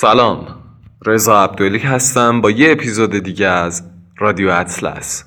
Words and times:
سلام. 0.00 0.46
رضا 1.06 1.44
عبدالی 1.44 1.78
هستم 1.78 2.40
با 2.40 2.50
یه 2.50 2.72
اپیزود 2.72 3.18
دیگه 3.18 3.46
از 3.46 3.90
رادیو 4.18 4.48
اطلس. 4.48 5.24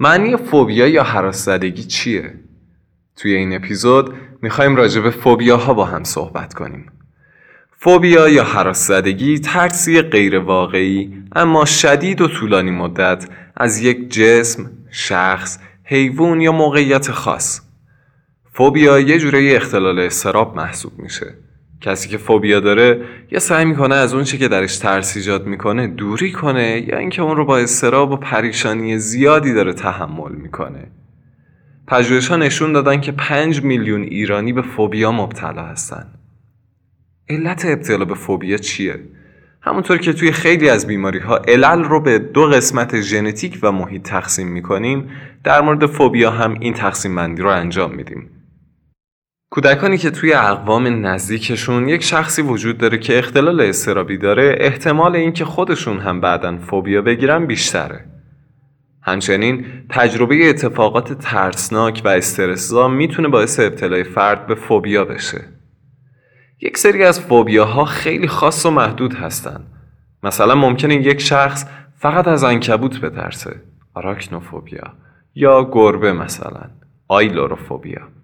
معنی 0.00 0.36
فوبیا 0.36 0.88
یا 0.88 1.02
حراس 1.02 1.44
زدگی 1.44 1.84
چیه؟ 1.84 2.34
توی 3.16 3.34
این 3.34 3.54
اپیزود 3.54 4.14
می‌خوایم 4.42 4.76
راجع 4.76 5.00
به 5.00 5.10
فوبیاها 5.10 5.74
با 5.74 5.84
هم 5.84 6.04
صحبت 6.04 6.54
کنیم. 6.54 6.92
فوبیا 7.78 8.28
یا 8.28 8.44
حراس 8.44 8.86
زدگی 8.86 9.38
ترسی 9.38 10.02
غیر 10.02 10.38
واقعی 10.38 11.22
اما 11.36 11.64
شدید 11.64 12.20
و 12.20 12.28
طولانی 12.28 12.70
مدت 12.70 13.28
از 13.56 13.78
یک 13.78 14.10
جسم، 14.10 14.70
شخص، 14.90 15.58
حیوان 15.84 16.40
یا 16.40 16.52
موقعیت 16.52 17.10
خاص. 17.10 17.60
فوبیا 18.52 19.00
یه 19.00 19.18
جوره 19.18 19.56
اختلال 19.56 19.98
استراب 19.98 20.56
محسوب 20.56 20.98
میشه. 20.98 21.34
کسی 21.80 22.08
که 22.08 22.18
فوبیا 22.18 22.60
داره 22.60 23.04
یا 23.30 23.38
سعی 23.38 23.64
می‌کنه 23.64 23.94
از 23.94 24.14
اون 24.14 24.24
چی 24.24 24.38
که 24.38 24.48
درش 24.48 24.78
ترس 24.78 25.16
ایجاد 25.16 25.46
می‌کنه 25.46 25.86
دوری 25.86 26.32
کنه 26.32 26.84
یا 26.88 26.98
اینکه 26.98 27.22
اون 27.22 27.36
رو 27.36 27.44
با 27.44 27.58
استراب 27.58 28.10
و 28.10 28.16
پریشانی 28.16 28.98
زیادی 28.98 29.54
داره 29.54 29.72
تحمل 29.72 30.32
می‌کنه. 30.32 30.86
پژوهش 31.88 32.28
ها 32.28 32.36
نشون 32.36 32.72
دادن 32.72 33.00
که 33.00 33.12
5 33.12 33.62
میلیون 33.62 34.02
ایرانی 34.02 34.52
به 34.52 34.62
فوبیا 34.62 35.12
مبتلا 35.12 35.62
هستن. 35.62 36.06
علت 37.28 37.64
ابتلا 37.66 38.04
به 38.04 38.14
فوبیا 38.14 38.56
چیه؟ 38.56 39.00
همونطور 39.62 39.98
که 39.98 40.12
توی 40.12 40.32
خیلی 40.32 40.68
از 40.68 40.86
بیماری 40.86 41.18
ها 41.18 41.36
علل 41.36 41.84
رو 41.84 42.00
به 42.00 42.18
دو 42.18 42.46
قسمت 42.46 43.00
ژنتیک 43.00 43.58
و 43.62 43.72
محیط 43.72 44.02
تقسیم 44.02 44.48
می‌کنیم 44.48 45.10
در 45.44 45.60
مورد 45.60 45.86
فوبیا 45.86 46.30
هم 46.30 46.56
این 46.60 46.74
تقسیم 46.74 47.14
بندی 47.14 47.42
رو 47.42 47.50
انجام 47.50 47.94
میدیم. 47.94 48.30
کودکانی 49.54 49.98
که 49.98 50.10
توی 50.10 50.32
اقوام 50.32 51.06
نزدیکشون 51.06 51.88
یک 51.88 52.02
شخصی 52.02 52.42
وجود 52.42 52.78
داره 52.78 52.98
که 52.98 53.18
اختلال 53.18 53.60
استرابی 53.60 54.18
داره 54.18 54.56
احتمال 54.60 55.16
اینکه 55.16 55.44
خودشون 55.44 55.98
هم 55.98 56.20
بعدا 56.20 56.58
فوبیا 56.58 57.02
بگیرن 57.02 57.46
بیشتره. 57.46 58.04
همچنین 59.02 59.64
تجربه 59.88 60.48
اتفاقات 60.48 61.12
ترسناک 61.12 62.02
و 62.04 62.08
استرسزا 62.08 62.88
می‌تونه 62.88 63.28
باعث 63.28 63.60
ابتلای 63.60 64.04
فرد 64.04 64.46
به 64.46 64.54
فوبیا 64.54 65.04
بشه. 65.04 65.40
یک 66.60 66.78
سری 66.78 67.04
از 67.04 67.20
فوبیاها 67.20 67.84
خیلی 67.84 68.28
خاص 68.28 68.66
و 68.66 68.70
محدود 68.70 69.14
هستن. 69.14 69.60
مثلا 70.22 70.54
ممکنه 70.54 70.94
یک 70.94 71.20
شخص 71.20 71.66
فقط 71.98 72.28
از 72.28 72.44
انکبوت 72.44 73.00
بترسه. 73.00 73.60
آراکنوفوبیا 73.94 74.92
یا 75.34 75.70
گربه 75.72 76.12
مثلا. 76.12 76.70
آیلوروفوبیا. 77.08 78.23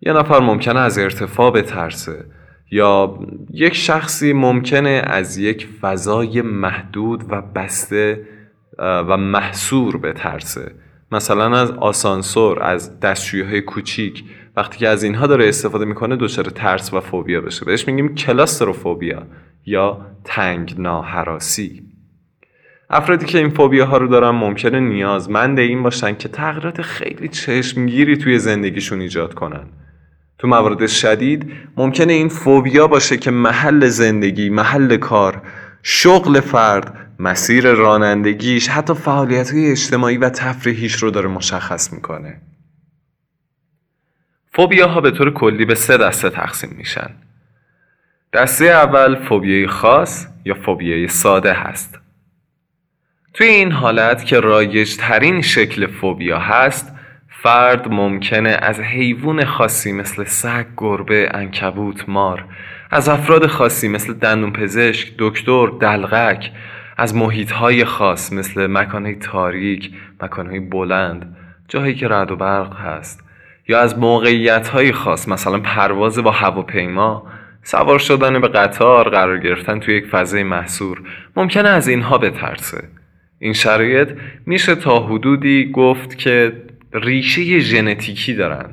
یه 0.00 0.12
نفر 0.12 0.40
ممکنه 0.40 0.80
از 0.80 0.98
ارتفاع 0.98 1.50
بترسه 1.50 2.24
یا 2.70 3.18
یک 3.50 3.74
شخصی 3.74 4.32
ممکنه 4.32 5.02
از 5.04 5.38
یک 5.38 5.68
فضای 5.80 6.42
محدود 6.42 7.24
و 7.28 7.42
بسته 7.42 8.26
و 8.78 9.16
محصور 9.16 9.96
بترسه. 9.96 10.74
مثلا 11.12 11.58
از 11.58 11.70
آسانسور 11.70 12.62
از 12.62 13.00
دستشویی 13.00 13.60
کوچیک. 13.60 14.24
وقتی 14.56 14.78
که 14.78 14.88
از 14.88 15.02
اینها 15.02 15.26
داره 15.26 15.48
استفاده 15.48 15.84
می‌کنه 15.84 16.16
دچار 16.16 16.44
ترس 16.44 16.94
و 16.94 17.00
فوبیا 17.00 17.40
بشه. 17.40 17.64
بهش 17.64 17.88
میگیم 17.88 18.14
کلاستروفوبیا 18.14 19.22
یا 19.66 20.06
تنگ 20.24 20.74
ناهراسی 20.78 21.82
افرادی 22.90 23.26
که 23.26 23.38
این 23.38 23.50
فوبیا 23.50 23.86
ها 23.86 23.96
رو 23.96 24.08
دارن 24.08 24.30
ممکنه 24.30 24.80
نیازمند 24.80 25.58
این 25.58 25.82
باشن 25.82 26.14
که 26.14 26.28
تغییرات 26.28 26.82
خیلی 26.82 27.28
چشمگیری 27.28 28.16
توی 28.16 28.38
زندگیشون 28.38 29.00
ایجاد 29.00 29.34
کنن. 29.34 29.66
تو 30.38 30.48
موارد 30.48 30.86
شدید 30.86 31.52
ممکنه 31.76 32.12
این 32.12 32.28
فوبیا 32.28 32.86
باشه 32.86 33.16
که 33.16 33.30
محل 33.30 33.86
زندگی، 33.86 34.50
محل 34.50 34.96
کار، 34.96 35.42
شغل 35.82 36.40
فرد، 36.40 37.06
مسیر 37.18 37.72
رانندگیش، 37.72 38.68
حتی 38.68 38.94
فعالیت 38.94 39.50
اجتماعی 39.54 40.16
و 40.16 40.28
تفریحیش 40.28 40.94
رو 40.94 41.10
داره 41.10 41.28
مشخص 41.28 41.92
می‌کنه. 41.92 42.40
فوبیاها 44.52 45.00
به 45.00 45.10
طور 45.10 45.32
کلی 45.32 45.64
به 45.64 45.74
سه 45.74 45.96
دسته 45.96 46.30
تقسیم 46.30 46.74
میشن. 46.78 47.10
دسته 48.32 48.64
اول 48.64 49.24
فوبیای 49.28 49.66
خاص 49.66 50.26
یا 50.44 50.54
فوبیای 50.54 51.08
ساده 51.08 51.52
هست. 51.52 51.98
توی 53.34 53.46
این 53.46 53.72
حالت 53.72 54.24
که 54.24 54.40
رایج 54.40 54.96
ترین 54.96 55.42
شکل 55.42 55.86
فوبیا 55.86 56.38
هست 56.38 56.95
فرد 57.46 57.88
ممکنه 57.88 58.58
از 58.62 58.80
حیوان 58.80 59.44
خاصی 59.44 59.92
مثل 59.92 60.24
سگ، 60.24 60.66
گربه، 60.76 61.30
انکبوت، 61.34 62.08
مار 62.08 62.44
از 62.90 63.08
افراد 63.08 63.46
خاصی 63.46 63.88
مثل 63.88 64.12
دندون 64.12 64.52
پزشک، 64.52 65.12
دکتر، 65.18 65.66
دلغک 65.80 66.52
از 66.96 67.14
محیط 67.14 67.52
خاص 67.84 68.32
مثل 68.32 68.66
مکانهای 68.66 69.14
تاریک، 69.14 69.90
مکانهای 70.22 70.60
بلند 70.60 71.36
جاهایی 71.68 71.94
که 71.94 72.08
رد 72.08 72.30
و 72.30 72.36
برق 72.36 72.76
هست. 72.76 73.24
یا 73.68 73.80
از 73.80 73.98
موقعیت 73.98 74.68
های 74.68 74.92
خاص 74.92 75.28
مثلا 75.28 75.58
پرواز 75.58 76.18
با 76.18 76.30
هواپیما 76.30 77.26
سوار 77.62 77.98
شدن 77.98 78.40
به 78.40 78.48
قطار 78.48 79.08
قرار 79.08 79.38
گرفتن 79.38 79.80
توی 79.80 79.96
یک 79.96 80.06
فضای 80.06 80.42
محصور. 80.42 81.02
ممکنه 81.36 81.68
از 81.68 81.88
اینها 81.88 82.18
بترسه. 82.18 82.84
این 83.38 83.52
شرایط 83.52 84.08
میشه 84.46 84.74
تا 84.74 85.00
حدودی 85.00 85.70
گفت 85.72 86.18
که 86.18 86.52
ریشه 87.02 87.58
ژنتیکی 87.58 88.34
دارن 88.34 88.70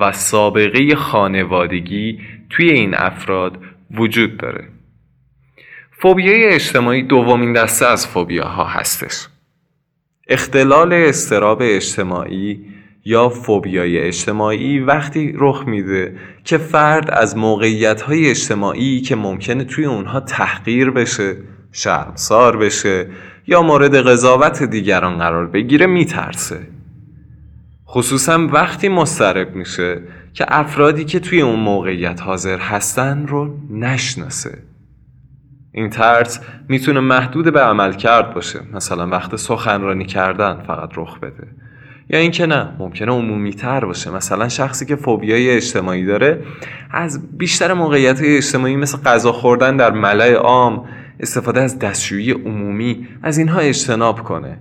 و 0.00 0.12
سابقه 0.12 0.94
خانوادگی 0.94 2.20
توی 2.50 2.70
این 2.70 2.94
افراد 2.94 3.58
وجود 3.90 4.36
داره. 4.36 4.68
فوبیای 5.92 6.44
اجتماعی 6.44 7.02
دومین 7.02 7.52
دسته 7.52 7.86
از 7.86 8.06
فوبیاها 8.06 8.64
هستش. 8.64 9.28
اختلال 10.28 10.92
استراب 10.92 11.58
اجتماعی 11.62 12.64
یا 13.04 13.28
فوبیای 13.28 13.98
اجتماعی 13.98 14.80
وقتی 14.80 15.32
رخ 15.36 15.64
میده 15.66 16.16
که 16.44 16.58
فرد 16.58 17.10
از 17.10 17.36
موقعیت 17.36 18.02
های 18.02 18.30
اجتماعی 18.30 19.00
که 19.00 19.16
ممکنه 19.16 19.64
توی 19.64 19.84
اونها 19.84 20.20
تحقیر 20.20 20.90
بشه 20.90 21.36
شرمسار 21.72 22.56
بشه 22.56 23.06
یا 23.46 23.62
مورد 23.62 23.96
قضاوت 23.96 24.62
دیگران 24.62 25.18
قرار 25.18 25.46
بگیره 25.46 25.86
میترسه. 25.86 26.73
خصوصا 27.94 28.46
وقتی 28.46 28.88
مسترب 28.88 29.54
میشه 29.54 30.02
که 30.32 30.44
افرادی 30.48 31.04
که 31.04 31.20
توی 31.20 31.40
اون 31.40 31.60
موقعیت 31.60 32.22
حاضر 32.22 32.58
هستن 32.58 33.26
رو 33.26 33.56
نشناسه. 33.70 34.58
این 35.72 35.90
ترس 35.90 36.40
می‌تونه 36.68 37.00
محدود 37.00 37.52
به 37.52 37.60
عمل 37.60 37.92
کرد 37.92 38.34
باشه. 38.34 38.60
مثلا 38.72 39.08
وقت 39.08 39.36
سخنرانی 39.36 40.04
کردن 40.04 40.62
فقط 40.66 40.90
رخ 40.96 41.18
بده. 41.18 41.46
یا 42.10 42.18
اینکه 42.18 42.46
نه 42.46 42.68
ممکنه 42.78 43.12
عمومی 43.12 43.52
تر 43.52 43.84
باشه. 43.84 44.10
مثلا 44.10 44.48
شخصی 44.48 44.86
که 44.86 44.96
فوبیای 44.96 45.50
اجتماعی 45.50 46.04
داره 46.04 46.42
از 46.90 47.38
بیشتر 47.38 47.72
موقعیت 47.72 48.20
اجتماعی 48.22 48.76
مثل 48.76 48.98
غذا 48.98 49.32
خوردن 49.32 49.76
در 49.76 49.90
ملع 49.90 50.32
عام 50.32 50.84
استفاده 51.20 51.60
از 51.60 51.78
دستشویی 51.78 52.32
عمومی 52.32 53.08
از 53.22 53.38
اینها 53.38 53.60
اجتناب 53.60 54.22
کنه. 54.22 54.58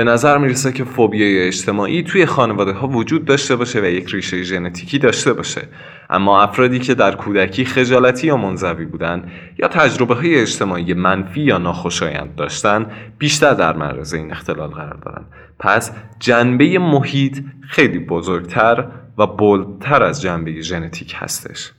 به 0.00 0.04
نظر 0.04 0.38
می‌رسه 0.38 0.72
که 0.72 0.84
فوبیای 0.84 1.46
اجتماعی 1.46 2.02
توی 2.02 2.26
خانواده 2.26 2.72
ها 2.72 2.88
وجود 2.88 3.24
داشته 3.24 3.56
باشه 3.56 3.80
و 3.80 3.84
یک 3.84 4.10
ریشه 4.10 4.42
ژنتیکی 4.42 4.98
داشته 4.98 5.32
باشه. 5.32 5.68
اما 6.10 6.42
افرادی 6.42 6.78
که 6.78 6.94
در 6.94 7.14
کودکی 7.14 7.64
خجالتی 7.64 8.26
یا 8.26 8.36
منزوی 8.36 8.84
بودن 8.84 9.30
یا 9.58 9.68
تجربه 9.68 10.14
های 10.14 10.40
اجتماعی 10.40 10.94
منفی 10.94 11.40
یا 11.40 11.58
ناخوشایند 11.58 12.34
داشتن 12.34 12.86
بیشتر 13.18 13.54
در 13.54 13.76
معرض 13.76 14.14
این 14.14 14.30
اختلال 14.32 14.68
قرار 14.68 14.98
دارن 15.04 15.24
پس 15.58 15.92
جنبه 16.18 16.78
محیط 16.78 17.38
خیلی 17.68 17.98
بزرگتر 17.98 18.88
و 19.18 19.26
بلدتر 19.26 20.02
از 20.02 20.22
جنبه 20.22 20.60
ژنتیک 20.60 21.14
هستش. 21.16 21.72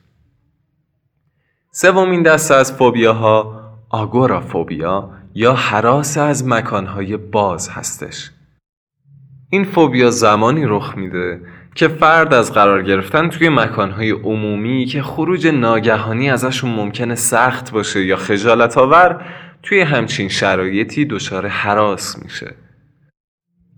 سومین 1.71 2.24
دسته 2.24 2.56
از 2.56 2.74
فوبیاها 2.74 3.62
آگورافوبیا 3.89 5.09
یا 5.33 5.54
حراس 5.54 6.18
از 6.18 6.48
مکانهای 6.48 7.18
باز 7.18 7.69
هستش. 7.69 8.31
این 9.50 9.63
فوبیا 9.63 10.10
زمانی 10.10 10.66
رخ 10.66 10.94
میده 10.98 11.42
که 11.75 11.88
فرد 11.88 12.33
از 12.33 12.54
قرار 12.54 12.83
گرفتن 12.83 13.30
توی 13.30 13.50
مکانهای 13.50 14.12
عمومی 14.12 14.86
که 14.86 15.01
خروج 15.01 15.48
ناگهانی 15.48 16.30
ازشون 16.30 16.72
ممکنه 16.72 17.16
سخت 17.16 17.72
باشه 17.72 18.06
یا 18.06 18.16
خجالت 18.16 18.78
آور 18.78 19.25
توی 19.63 19.81
همچین 19.81 20.30
شرایطی 20.30 21.06
دچار 21.06 21.48
حراس 21.48 22.24
میشه. 22.24 22.56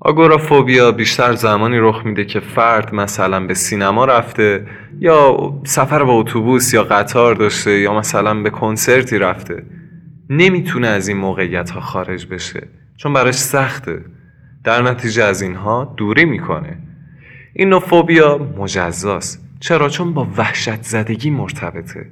آگورافوبیا 0.02 0.92
بیشتر 0.92 1.34
زمانی 1.34 1.78
رخ 1.80 2.06
میده 2.06 2.26
که 2.26 2.40
فرد 2.40 2.96
مثلا 2.96 3.48
به 3.48 3.54
سینما 3.54 4.06
رفته 4.06 4.68
یا 5.00 5.38
سفر 5.64 6.04
با 6.04 6.14
اتوبوس 6.14 6.74
یا 6.74 6.84
قطار 6.84 7.36
داشته 7.36 7.72
یا 7.72 7.94
مثلا 7.94 8.34
به 8.34 8.50
کنسرتی 8.50 9.18
رفته. 9.18 9.64
نمی‌تونه 10.38 10.88
از 10.88 11.08
این 11.08 11.18
موقعیت 11.18 11.70
ها 11.70 11.80
خارج 11.82 12.26
بشه 12.26 12.68
چون 12.98 13.14
براش 13.14 13.36
سخته. 13.36 14.06
در 14.64 14.82
نتیجه 14.82 15.24
از 15.24 15.42
اینها 15.42 15.94
دوری 15.98 16.26
می‌کنه. 16.26 16.78
این 17.54 17.70
نوع 17.70 17.80
فوبیا 17.80 18.38
مجزاست. 18.58 19.50
چرا؟ 19.60 19.90
چون 19.90 20.14
با 20.14 20.28
وحشت 20.38 20.84
زدگی 20.84 21.30
مرتبطه. 21.30 22.06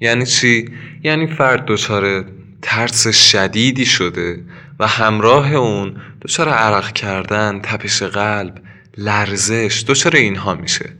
یعنی 0.00 0.26
چی؟ 0.26 0.68
یعنی 1.02 1.26
فرد 1.26 1.64
دچار 1.66 2.24
ترس 2.62 3.08
شدیدی 3.08 3.86
شده 3.86 4.44
و 4.78 4.86
همراه 4.86 5.54
اون 5.54 5.96
دچار 6.22 6.48
عرق 6.48 6.92
کردن 6.92 7.60
تپش 7.62 8.02
قلب 8.02 8.62
لرزش 8.96 9.84
دچار 9.88 10.16
اینها 10.16 10.54
میشه. 10.54 10.90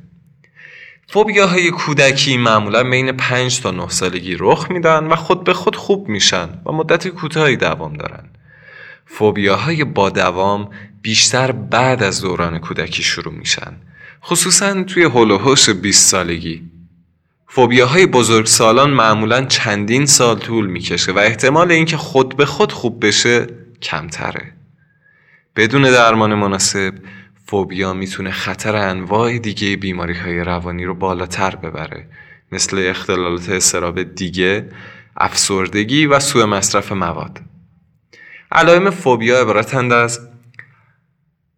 فوبیاهای 1.09 1.71
کودکی 1.71 2.37
معمولا 2.37 2.83
بین 2.83 3.13
5 3.13 3.61
تا 3.61 3.71
9 3.71 3.89
سالگی 3.89 4.37
رخ 4.39 4.71
میدن 4.71 5.07
و 5.07 5.17
خود 5.17 5.45
به 5.45 5.53
خود 5.55 5.77
خوب 5.77 6.09
میشن 6.09 6.49
و 6.67 6.73
مدت 6.73 7.09
کوتاهی 7.09 7.57
دوام 7.57 7.93
دارن. 7.93 8.25
فوبیاهای 9.07 9.85
با 9.85 10.11
دوام 10.11 10.71
بیشتر 11.03 11.53
بعد 11.53 12.03
از 12.03 12.21
دوران 12.21 12.59
کودکی 12.59 13.03
شروع 13.03 13.35
میشن 13.35 13.77
خصوصا 14.25 14.83
توی 14.83 15.05
هلوهوش 15.05 15.71
20 15.71 16.11
سالگی. 16.11 16.63
فوبیاهای 17.49 18.07
بزرگسالان 18.07 18.91
معمولا 18.91 19.45
چندین 19.45 20.07
سال 20.07 20.39
طول 20.39 20.67
می‌کشه 20.67 21.13
و 21.13 21.19
احتمال 21.19 21.73
اینکه 21.73 21.97
خود 21.97 22.37
به 22.37 22.47
خود 22.47 22.73
خوب 22.73 23.07
بشه 23.07 23.47
کمتره. 23.83 24.53
بدون 25.57 25.83
درمان 25.83 26.35
مناسب 26.35 26.95
فوبیا 27.49 27.93
می‌تونه 27.93 28.31
خطر 28.31 28.77
انواع 28.77 29.39
دیگه 29.39 29.77
بیماری 29.77 30.15
های 30.15 30.41
روانی 30.41 30.85
رو 30.85 30.95
بالاتر 30.95 31.57
ببره 31.57 32.07
مثل 32.53 32.87
اختلالات 32.91 33.49
استراب 33.49 34.03
دیگه، 34.03 34.69
افسردگی 35.17 36.07
و 36.07 36.21
سوء 36.21 36.47
مصرف 36.47 36.93
مواد. 36.93 37.41
علائم 38.53 38.91
فوبیا 38.91 39.41
عبارتند 39.41 39.93
از 39.93 40.21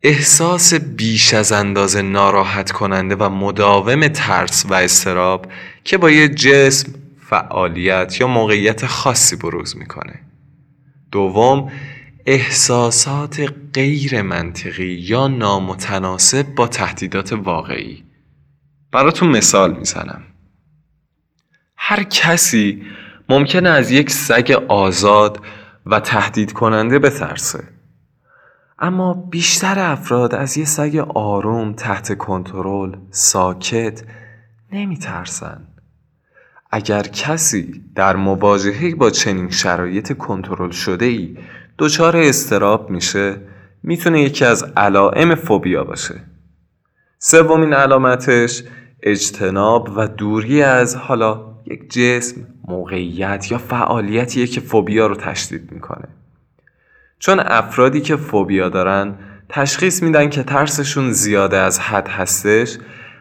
احساس 0.02 0.74
بیش 0.74 1.34
از 1.34 1.52
اندازه 1.52 2.02
ناراحت 2.02 2.70
کننده 2.70 3.16
و 3.16 3.28
مداوم 3.28 4.08
ترس 4.08 4.66
و 4.68 4.74
استراب 4.74 5.46
که 5.84 5.98
با 5.98 6.10
یه 6.10 6.28
جسم، 6.28 6.92
فعالیت 7.20 8.20
یا 8.20 8.26
موقعیت 8.26 8.86
خاصی 8.86 9.36
بروز 9.36 9.76
می‌کنه. 9.76 10.20
دوم 11.12 11.72
احساسات 12.30 13.54
غیر 13.74 14.22
منطقی 14.22 14.92
یا 14.92 15.28
نامتناسب 15.28 16.54
با 16.54 16.66
تهدیدات 16.66 17.32
واقعی. 17.32 18.04
براتون 18.92 19.28
مثال 19.28 19.78
می‌زنم. 19.78 20.22
هر 21.76 22.02
کسی 22.02 22.82
ممکنه 23.28 23.68
از 23.68 23.90
یک 23.90 24.10
سگ 24.10 24.64
آزاد 24.68 25.40
و 25.86 26.00
تهدید 26.00 26.52
کننده 26.52 26.98
بترسه. 26.98 27.64
اما 28.78 29.14
بیشتر 29.14 29.78
افراد 29.78 30.34
از 30.34 30.56
یک 30.56 30.66
سگ 30.66 30.96
آروم 31.14 31.72
تحت 31.72 32.18
کنترل 32.18 32.96
ساکت 33.10 34.02
نمیترسن. 34.72 35.68
اگر 36.70 37.02
کسی 37.02 37.84
در 37.94 38.16
مواجهه 38.16 38.94
با 38.94 39.10
چنین 39.10 39.50
شرایط 39.50 40.16
کنترل 40.16 40.70
شده 40.70 41.04
ای 41.04 41.36
دچار 41.78 42.16
استراب 42.16 42.90
میشه 42.90 43.36
می‌تونه 43.82 44.20
یکی 44.20 44.44
از 44.44 44.72
علائم 44.76 45.34
فوبیا 45.34 45.84
باشه. 45.84 46.14
سومین 47.18 47.72
علامتش 47.72 48.62
اجتناب 49.02 49.88
و 49.96 50.08
دوری 50.08 50.62
از 50.62 50.96
حالا 50.96 51.40
یک 51.66 51.90
جسم 51.90 52.46
موقعیت 52.68 53.52
یا 53.52 53.58
فعالیتیه 53.58 54.46
که 54.46 54.60
فوبیا 54.60 55.06
رو 55.06 55.14
تشدید 55.14 55.72
می‌کنه. 55.72 56.08
چون 57.18 57.40
افرادی 57.40 58.00
که 58.00 58.16
فوبیا 58.16 58.68
دارن 58.68 59.14
تشخیص 59.48 60.02
میدن 60.02 60.30
که 60.30 60.42
ترسشون 60.42 61.12
زیاده 61.12 61.56
از 61.56 61.80
حد 61.80 62.08
هستش 62.08 62.78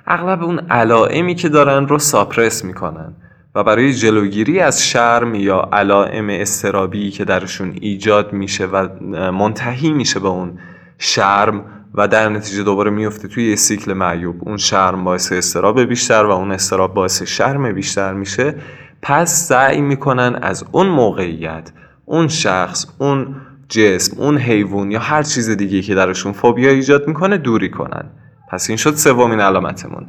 اغلب 0.08 0.44
اون 0.44 0.60
علائمی 0.60 1.36
که 1.36 1.50
دارن 1.50 1.88
رو 1.88 2.00
ساپرس 2.00 2.64
می‌کنن. 2.66 3.16
و 3.58 3.64
برای 3.64 3.94
جلوگیری 3.94 4.60
از 4.60 4.88
شرم 4.88 5.36
یا 5.36 5.70
علائم 5.74 6.30
استرابی 6.30 7.12
که 7.12 7.26
درشون 7.26 7.78
ایجاد 7.82 8.34
میشه 8.34 8.66
و 8.66 8.88
منتهی 9.32 9.92
میشه 9.92 10.20
به 10.20 10.28
اون 10.28 10.60
شرم 10.98 11.66
و 11.94 12.08
در 12.08 12.30
نتیجه 12.30 12.64
دوباره 12.64 12.92
میفته 12.92 13.28
توی 13.28 13.50
یه 13.50 13.56
سیکل 13.56 13.94
معیوب. 13.94 14.36
اون 14.40 14.58
شرم 14.58 15.04
باعث 15.04 15.32
استراب 15.32 15.82
بیشتر 15.82 16.24
و 16.26 16.32
اون 16.32 16.52
استراب 16.52 16.94
باعث 16.94 17.24
شرم 17.24 17.74
بیشتر 17.74 18.14
میشه. 18.14 18.56
پس 19.02 19.48
سعی 19.48 19.82
می‌کنن 19.82 20.40
از 20.42 20.66
اون 20.72 20.88
موقعیت 20.88 21.72
اون 22.06 22.28
شخص 22.28 22.86
اون 23.00 23.36
جسم 23.70 24.22
اون 24.22 24.38
حیوان 24.38 24.92
یا 24.92 25.00
هر 25.00 25.24
چیز 25.24 25.50
دیگه 25.50 25.82
که 25.82 25.96
درشون 25.96 26.32
فوبیا 26.32 26.70
ایجاد 26.70 27.08
می‌کنه 27.08 27.38
دوری 27.38 27.70
کنن. 27.70 28.06
پس 28.52 28.70
این 28.70 28.78
شد 28.78 28.96
سومین 28.96 29.40
علامتمون. 29.40 30.08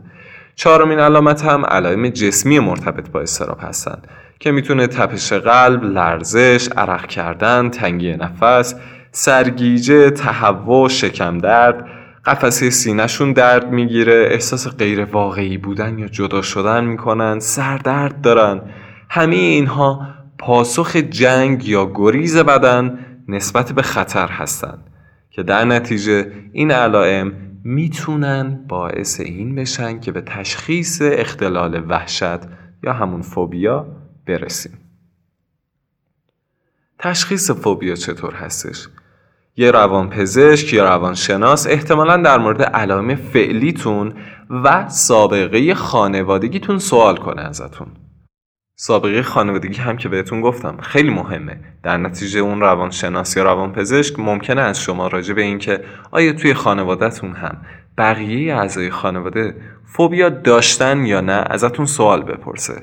چهارمین 0.58 0.99
علامت 0.99 1.44
هم 1.44 1.66
علائم 1.66 2.08
جسمی 2.08 2.58
مرتبط 2.58 3.10
با 3.10 3.20
استراب 3.20 3.58
هستند 3.60 4.08
که 4.38 4.50
می‌تونه 4.50 4.87
تپش 4.87 5.32
قلب، 5.32 5.84
لرزش، 5.84 6.69
عرق 6.76 7.06
کردن، 7.06 7.70
تنگی 7.70 8.16
نفس، 8.16 8.75
سرگیجه، 9.12 10.10
تهوع، 10.10 10.88
شکم 10.88 11.38
درد، 11.38 11.87
قفسه 12.25 12.70
سینهشون 12.70 13.32
درد 13.32 13.70
می‌گیره، 13.70 14.28
احساس 14.31 14.69
غیر 14.69 15.05
واقعی 15.05 15.58
بودن 15.58 15.99
یا 15.99 16.08
جدا 16.08 16.43
شدن 16.43 16.84
می‌کنن، 16.84 17.40
سردرد 17.40 18.20
دارن. 18.20 18.61
همه 19.11 19.37
اینها 19.37 20.08
پاسخ 20.38 20.96
جنگ 20.96 21.69
یا 21.69 21.93
گریز 21.94 22.37
بدن 22.37 22.99
نسبت 23.28 23.72
به 23.72 23.82
خطر 23.82 24.26
هستند 24.26 24.84
که 25.31 25.43
در 25.43 25.64
نتیجه 25.64 26.32
این 26.52 26.70
علائم 26.70 27.33
می‌تونن 27.65 28.65
باعث 28.69 29.21
این 29.21 29.55
بشن 29.55 30.00
که 30.00 30.12
به 30.12 30.21
تشخیص 30.21 31.03
اختلال 31.03 31.85
وحشت 31.88 32.41
یا 32.83 32.93
همون 32.93 33.23
فوبیا 33.23 33.87
برسیم 34.27 34.79
تشخیص 36.99 37.50
فوبیا 37.50 37.95
چطور 37.95 38.35
هستش؟ 38.35 38.88
یه 39.57 39.71
روانپزشک 39.71 40.73
یا 40.73 40.85
روانشناس 40.85 41.67
احتمالا 41.67 42.17
در 42.17 42.38
مورد 42.38 42.62
علائم 42.62 43.15
فعلیتون 43.15 44.15
و 44.50 44.88
سابقه 44.88 45.75
خانوادگیتون 45.75 46.79
سوال 46.79 47.17
کنه 47.17 47.43
ازتون 47.43 47.88
سابقه 48.80 49.23
خانوادگی 49.23 49.76
هم 49.76 49.97
که 49.97 50.08
بهتون 50.08 50.40
گفتم. 50.40 50.76
خیلی 50.80 51.11
مهمه. 51.11 51.61
در 51.82 51.97
نتیجه 51.97 52.40
اون 52.40 52.61
روانشناس 52.61 53.37
یا 53.37 53.42
روانپزشک 53.42 54.18
ممکنه 54.18 54.61
از 54.61 54.80
شما 54.80 55.06
راجع 55.06 55.35
به 55.35 55.42
اینکه 55.42 55.80
آیا 56.11 56.32
توی 56.32 56.54
خانوادهتون 56.54 57.32
هم 57.32 57.56
بقیه 57.99 58.54
اعضای 58.54 58.90
خانواده 58.90 59.54
فوبیا 59.85 60.28
داشتن 60.28 61.06
یا 61.06 61.20
نه 61.20 61.44
ازتون 61.50 61.87
سوال 61.87 62.23
بپرسه. 62.23 62.82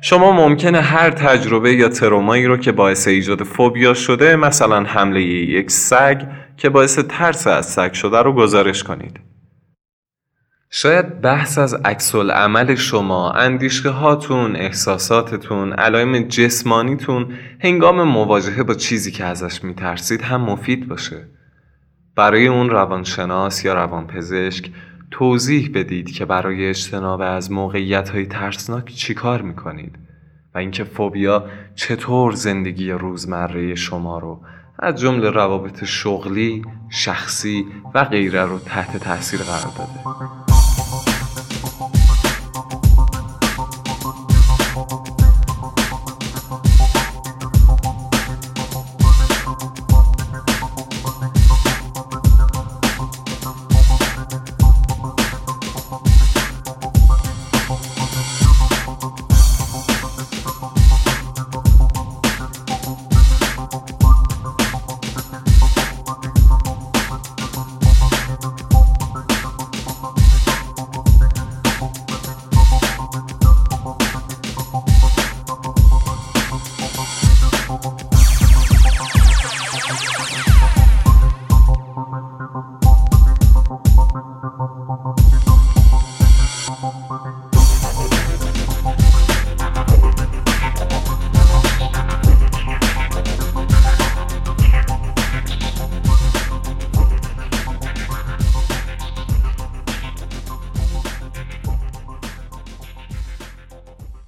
شما 0.00 0.32
ممکنه 0.32 0.80
هر 0.80 1.10
تجربه 1.10 1.74
یا 1.74 1.88
ترومایی 1.88 2.46
رو 2.46 2.56
که 2.56 2.72
باعث 2.72 3.08
ایجاد 3.08 3.42
فوبیا 3.42 3.94
شده 3.94 4.36
مثلا 4.36 4.84
حمله 4.84 5.22
یک 5.22 5.70
سگ 5.70 6.22
که 6.56 6.68
باعث 6.68 6.98
ترس 6.98 7.46
از 7.46 7.66
سگ 7.66 7.92
شده 7.92 8.18
رو 8.18 8.32
گزارش 8.32 8.82
کنید. 8.82 9.20
شاید 10.70 11.20
بحث 11.20 11.58
از 11.58 11.74
عکس 11.74 12.14
عمل 12.14 12.74
شما، 12.74 13.30
اندیشه 13.32 13.90
هاتون، 13.90 14.56
احساساتتون، 14.56 15.72
علائم 15.72 16.28
جسمانیتون 16.28 17.32
هنگام 17.60 18.02
مواجهه 18.02 18.62
با 18.62 18.74
چیزی 18.74 19.10
که 19.10 19.24
ازش 19.24 19.64
میترسید 19.64 20.22
هم 20.22 20.40
مفید 20.40 20.88
باشه. 20.88 21.28
برای 22.16 22.46
اون 22.46 22.70
روانشناس 22.70 23.64
یا 23.64 23.74
روانپزشک 23.74 24.70
توضیح 25.10 25.70
بدید 25.74 26.12
که 26.12 26.24
برای 26.24 26.68
اجتناب 26.68 27.20
از 27.20 27.52
موقعیت 27.52 28.08
های 28.08 28.26
ترسناک 28.26 28.94
چیکار 28.94 29.42
می‌کنید 29.42 29.98
و 30.54 30.58
اینکه 30.58 30.84
فوبیا 30.84 31.44
چطور 31.74 32.32
زندگی 32.32 32.90
روزمره 32.90 33.74
شما 33.74 34.18
رو 34.18 34.40
از 34.78 35.00
جمله 35.00 35.30
روابط 35.30 35.84
شغلی، 35.84 36.64
شخصی 36.90 37.66
و 37.94 38.04
غیره 38.04 38.42
رو 38.44 38.58
تحت 38.58 38.96
تاثیر 38.96 39.40
قرار 39.40 39.72
داده. 39.78 40.55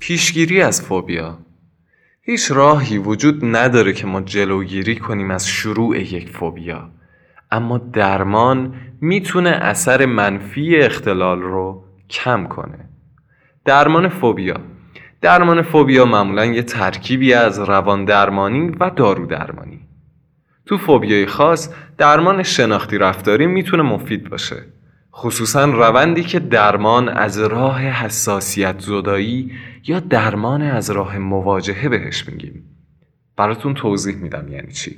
پیشگیری 0.08 0.62
از 0.62 0.82
فوبیا. 0.82 1.38
هیچ 2.22 2.52
راهی 2.52 2.98
وجود 2.98 3.44
نداره 3.44 3.92
که 3.92 4.06
ما 4.06 4.20
جلوگیری 4.20 4.96
کنیم 4.96 5.30
از 5.30 5.48
شروع 5.48 5.98
یک 5.98 6.28
فوبیا. 6.28 6.90
اما 7.50 7.78
درمان 7.78 8.74
می‌تونه 9.00 9.50
اثر 9.50 10.06
منفی 10.06 10.76
اختلال 10.76 11.42
رو 11.42 11.84
کم 12.10 12.46
کنه. 12.46 12.88
درمان 13.64 14.08
فوبیا. 14.08 14.60
درمان 15.20 15.62
فوبیا 15.62 16.04
معمولا 16.04 16.44
یه 16.44 16.62
ترکیبی 16.62 17.32
از 17.32 17.58
روان 17.58 18.04
درمانی 18.04 18.68
و 18.80 18.90
دارو 18.90 19.26
درمانی 19.26 19.80
تو 20.66 20.78
فوبیای 20.78 21.26
خاص 21.26 21.74
درمان 21.98 22.42
شناختی 22.42 22.98
رفتاری 22.98 23.46
می‌تونه 23.46 23.82
مفید 23.82 24.30
باشه. 24.30 24.56
خصوصا 25.20 25.64
روندی 25.64 26.22
که 26.22 26.38
درمان 26.38 27.08
از 27.08 27.38
راه 27.38 27.82
حساسیت 27.82 28.80
زدایی 28.80 29.52
یا 29.86 30.00
درمان 30.00 30.62
از 30.62 30.90
راه 30.90 31.18
مواجهه 31.18 31.88
بهش 31.88 32.28
میگیم. 32.28 32.64
براتون 33.36 33.74
توضیح 33.74 34.16
میدم 34.16 34.52
یعنی 34.52 34.72
چی. 34.72 34.96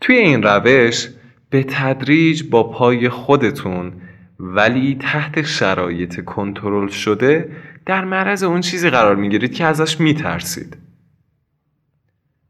توی 0.00 0.16
این 0.16 0.42
روش 0.42 1.08
به 1.50 1.62
تدریج 1.62 2.42
با 2.50 2.62
پای 2.62 3.08
خودتون 3.08 3.92
ولی 4.40 4.96
تحت 5.00 5.42
شرایط 5.42 6.24
کنترل 6.24 6.88
شده 6.88 7.56
در 7.86 8.04
معرض 8.04 8.42
اون 8.42 8.60
چیزی 8.60 8.90
قرار 8.90 9.16
می‌گیرید 9.16 9.54
که 9.54 9.64
ازش 9.64 10.00
میترسید. 10.00 10.76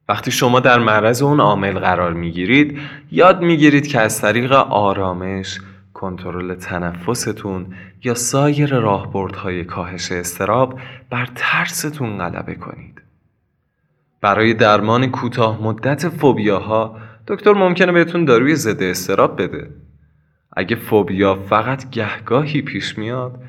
وقتی 0.09 0.31
شما 0.31 0.61
در 0.61 0.79
معرض 0.79 1.23
اون 1.23 1.41
عامل 1.41 1.79
قرار 1.79 2.13
می‌گیرید 2.13 2.79
یاد 3.13 3.43
می‌گیرید 3.43 3.87
که 3.87 4.01
از 4.01 4.21
طریق 4.21 4.53
آرامش 4.53 5.61
کنترل 6.01 6.55
تنفستون 6.55 7.67
یا 8.05 8.15
سایر 8.15 8.79
راهبردهای 8.79 9.65
کاهش 9.65 10.13
استراب 10.13 10.81
بر 11.11 11.29
ترستون 11.35 12.19
غلبه 12.19 12.55
کنید. 12.55 13.03
برای 14.21 14.55
درمان 14.55 15.07
کوتاه 15.11 15.63
مدت 15.63 16.09
فوبیاها 16.09 16.97
دکتر 17.27 17.53
ممکنه 17.53 17.93
بهتون 17.93 18.25
داروی 18.25 18.55
ضد 18.55 18.83
استراب 18.83 19.43
بده. 19.43 19.71
اگه 20.57 20.77
فوبیا 20.77 21.35
فقط 21.35 21.91
گهگاهی 21.91 22.63
پیش 22.63 22.99
میاد 22.99 23.41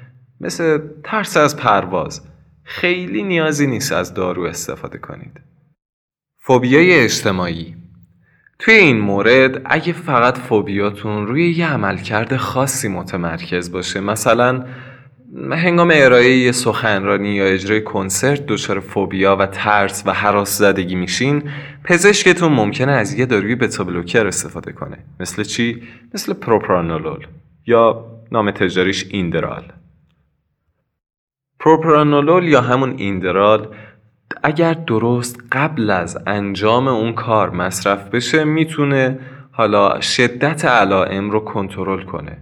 مثل 0.42 0.80
ترس 1.04 1.38
از 1.38 1.58
پرواز 1.58 2.28
خیلی 2.64 3.24
نیازی 3.24 3.68
نیست 3.68 3.92
از 3.92 4.14
دارو 4.14 4.44
استفاده 4.44 4.98
کنید. 4.98 5.42
فوبیای 6.38 7.00
اجتماعی 7.00 7.81
توی 8.62 8.74
این 8.74 9.00
مورد 9.00 9.62
اگه 9.66 9.94
فقط 9.94 10.38
فوبیاتون 10.38 11.28
روی 11.28 11.52
یه 11.52 11.74
عملکرد 11.74 12.38
خاصی 12.38 12.88
متمرکز 12.88 13.72
باشه 13.72 14.00
مثلا 14.00 14.66
هنگام 15.52 15.92
ارائه 15.94 16.38
یه 16.38 16.52
سخنرانی 16.52 17.30
یا 17.30 17.46
اجرای 17.46 17.82
کنسرت 17.82 18.46
دچار 18.46 18.80
فوبیا 18.80 19.36
و 19.36 19.46
ترس 19.46 20.04
و 20.06 20.14
حراس 20.14 20.58
زدگی 20.58 20.96
میشین 20.96 21.44
پزشکتون 21.84 22.52
ممکنه 22.52 22.92
از 22.92 23.14
یه 23.14 23.26
داروی 23.26 23.56
بتا 23.56 23.84
بلوکر 23.84 24.28
استفاده 24.28 24.72
کنه 24.72 24.98
مثل 25.20 25.44
چی؟ 25.44 25.82
مثل 26.14 26.34
پروپرانولول 26.34 27.28
یا 27.68 28.06
نام 28.32 28.52
تجاریش 28.52 29.06
ایندرال. 29.10 29.64
پروپرانولول 31.60 32.44
یا 32.44 32.62
همون 32.62 32.94
ایندرال 32.98 33.68
اگر 34.44 34.74
درست 34.74 35.40
قبل 35.52 35.90
از 35.90 36.18
انجام 36.28 36.88
اون 36.88 37.14
کار 37.14 37.50
مصرف 37.50 38.10
بشه 38.10 38.44
می‌تونه 38.44 39.20
حالا 39.52 40.02
شدت 40.02 40.66
علائم 40.66 41.30
رو 41.30 41.40
کنترل 41.40 42.04
کنه. 42.04 42.38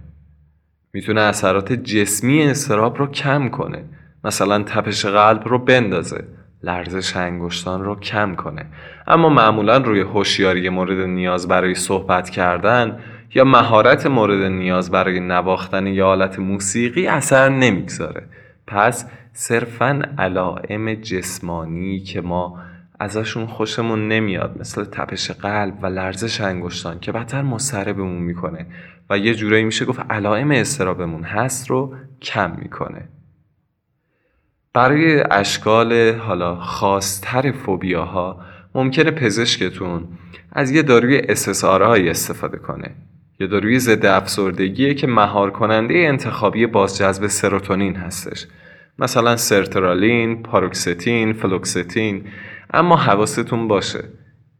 می‌تونه 0.92 1.20
اثرات 1.20 1.72
جسمی 1.72 2.42
استراب 2.42 2.98
رو 2.98 3.06
کم 3.06 3.48
کنه. 3.48 3.84
مثلا 4.24 4.62
تپش 4.62 5.06
قلب 5.06 5.48
رو 5.48 5.58
بندازه. 5.58 6.24
لرزش 6.62 7.16
انگشتان 7.16 7.84
رو 7.84 8.00
کم 8.00 8.34
کنه. 8.34 8.66
اما 9.06 9.28
معمولا 9.28 9.76
روی 9.76 10.00
هوشیاری 10.00 10.68
مورد 10.68 10.98
نیاز 10.98 11.48
برای 11.48 11.74
صحبت 11.74 12.30
کردن 12.30 12.98
یا 13.34 13.44
مهارت 13.44 14.06
مورد 14.06 14.42
نیاز 14.42 14.90
برای 14.90 15.20
نواختن 15.20 15.86
یا 15.86 16.06
حالت 16.06 16.38
موسیقی 16.38 17.06
اثر 17.06 17.48
نمی‌گذاره. 17.48 18.22
پس 18.66 19.10
صرفا 19.32 20.02
علائم 20.18 20.94
جسمانی 20.94 22.00
که 22.00 22.20
ما 22.20 22.58
ازشون 23.00 23.46
خوشمون 23.46 24.08
نمیاد 24.08 24.56
مثل 24.60 24.84
تپش 24.84 25.30
قلب 25.30 25.78
و 25.82 25.86
لرزش 25.86 26.40
انگشتان 26.40 27.00
که 27.00 27.12
بدتر 27.12 27.42
مضطربمون 27.42 28.22
می‌کنه. 28.22 28.66
و 29.10 29.18
یه 29.18 29.34
جورایی 29.34 29.64
میشه 29.64 29.84
گفت 29.84 30.00
علائم 30.10 30.50
استرابمون 30.50 31.22
هست 31.22 31.70
رو 31.70 31.94
کم 32.22 32.56
می‌کنه. 32.58 33.08
برای 34.72 35.22
اشکال 35.30 36.14
حالا 36.14 36.56
خاصتر 36.56 37.52
فوبیاها 37.52 38.40
ممکنه 38.74 39.10
پزشکتون 39.10 40.08
از 40.52 40.70
یه 40.70 40.82
داروی 40.82 41.20
SSRI 41.20 42.08
استفاده 42.08 42.58
کنه. 42.58 42.90
یه 43.40 43.46
داروی 43.46 43.78
ضد 43.78 44.06
افسردگیه 44.06 44.94
که 44.94 45.06
مهار 45.06 45.50
کننده 45.50 45.94
انتخابی 45.94 46.66
بازجذب 46.66 47.26
سروتونین 47.26 47.96
هستش. 47.96 48.46
مثلا 49.00 49.36
سرترالین، 49.36 50.42
پاروکستین، 50.42 51.32
فلوکستین 51.32 52.24
اما 52.74 52.96
حواستون 52.96 53.68
باشه. 53.68 54.04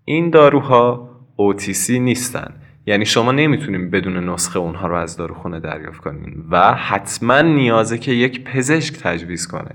این 0.04 0.30
داروها 0.30 1.10
OTC 1.38 1.90
نیستن. 1.90 2.54
یعنی 2.86 3.06
شما 3.06 3.32
نمی‌تونیم 3.32 3.90
بدون 3.90 4.28
نسخه 4.28 4.58
اونها 4.58 4.86
رو 4.86 4.94
از 4.94 5.16
داروخونه 5.16 5.60
دریافت 5.60 6.00
کنین 6.00 6.44
و 6.50 6.74
حتما 6.74 7.40
نیازه 7.40 7.98
که 7.98 8.12
یک 8.12 8.44
پزشک 8.44 8.94
تجویز 8.94 9.46
کنه. 9.46 9.74